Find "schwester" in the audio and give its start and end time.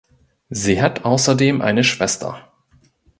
1.83-2.51